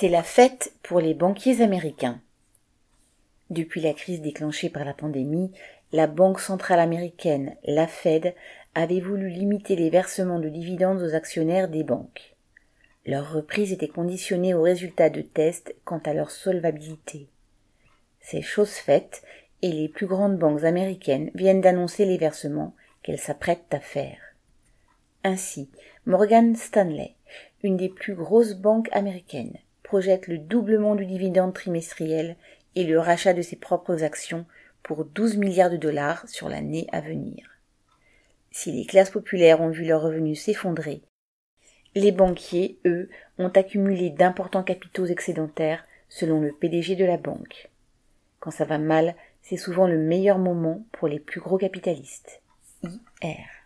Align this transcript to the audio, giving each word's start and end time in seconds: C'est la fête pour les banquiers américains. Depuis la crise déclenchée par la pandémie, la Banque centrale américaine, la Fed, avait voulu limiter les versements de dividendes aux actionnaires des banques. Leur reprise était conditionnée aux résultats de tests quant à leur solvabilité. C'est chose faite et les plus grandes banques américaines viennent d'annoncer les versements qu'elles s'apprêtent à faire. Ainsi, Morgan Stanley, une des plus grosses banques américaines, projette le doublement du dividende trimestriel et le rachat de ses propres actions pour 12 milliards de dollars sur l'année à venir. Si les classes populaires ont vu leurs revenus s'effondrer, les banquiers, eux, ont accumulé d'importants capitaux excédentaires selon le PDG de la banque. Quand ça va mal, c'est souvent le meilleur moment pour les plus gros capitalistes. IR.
C'est 0.00 0.08
la 0.08 0.22
fête 0.22 0.72
pour 0.82 0.98
les 0.98 1.12
banquiers 1.12 1.60
américains. 1.60 2.22
Depuis 3.50 3.82
la 3.82 3.92
crise 3.92 4.22
déclenchée 4.22 4.70
par 4.70 4.86
la 4.86 4.94
pandémie, 4.94 5.52
la 5.92 6.06
Banque 6.06 6.40
centrale 6.40 6.80
américaine, 6.80 7.54
la 7.64 7.86
Fed, 7.86 8.34
avait 8.74 9.00
voulu 9.00 9.28
limiter 9.28 9.76
les 9.76 9.90
versements 9.90 10.38
de 10.38 10.48
dividendes 10.48 11.02
aux 11.02 11.14
actionnaires 11.14 11.68
des 11.68 11.84
banques. 11.84 12.34
Leur 13.04 13.30
reprise 13.30 13.72
était 13.72 13.88
conditionnée 13.88 14.54
aux 14.54 14.62
résultats 14.62 15.10
de 15.10 15.20
tests 15.20 15.76
quant 15.84 16.00
à 16.06 16.14
leur 16.14 16.30
solvabilité. 16.30 17.28
C'est 18.22 18.40
chose 18.40 18.72
faite 18.72 19.22
et 19.60 19.70
les 19.70 19.90
plus 19.90 20.06
grandes 20.06 20.38
banques 20.38 20.64
américaines 20.64 21.30
viennent 21.34 21.60
d'annoncer 21.60 22.06
les 22.06 22.16
versements 22.16 22.74
qu'elles 23.02 23.20
s'apprêtent 23.20 23.74
à 23.74 23.80
faire. 23.80 24.16
Ainsi, 25.24 25.68
Morgan 26.06 26.56
Stanley, 26.56 27.16
une 27.62 27.76
des 27.76 27.90
plus 27.90 28.14
grosses 28.14 28.54
banques 28.54 28.88
américaines, 28.92 29.58
projette 29.90 30.28
le 30.28 30.38
doublement 30.38 30.94
du 30.94 31.04
dividende 31.04 31.52
trimestriel 31.52 32.36
et 32.76 32.84
le 32.84 33.00
rachat 33.00 33.34
de 33.34 33.42
ses 33.42 33.56
propres 33.56 34.04
actions 34.04 34.46
pour 34.84 35.04
12 35.04 35.36
milliards 35.36 35.68
de 35.68 35.76
dollars 35.76 36.28
sur 36.28 36.48
l'année 36.48 36.86
à 36.92 37.00
venir. 37.00 37.58
Si 38.52 38.70
les 38.70 38.84
classes 38.84 39.10
populaires 39.10 39.60
ont 39.60 39.70
vu 39.70 39.84
leurs 39.84 40.02
revenus 40.02 40.40
s'effondrer, 40.40 41.02
les 41.96 42.12
banquiers, 42.12 42.78
eux, 42.86 43.10
ont 43.38 43.48
accumulé 43.48 44.10
d'importants 44.10 44.62
capitaux 44.62 45.06
excédentaires 45.06 45.84
selon 46.08 46.40
le 46.40 46.52
PDG 46.52 46.94
de 46.94 47.04
la 47.04 47.16
banque. 47.16 47.68
Quand 48.38 48.52
ça 48.52 48.64
va 48.64 48.78
mal, 48.78 49.16
c'est 49.42 49.56
souvent 49.56 49.88
le 49.88 49.98
meilleur 49.98 50.38
moment 50.38 50.84
pour 50.92 51.08
les 51.08 51.18
plus 51.18 51.40
gros 51.40 51.58
capitalistes. 51.58 52.42
IR. 53.24 53.59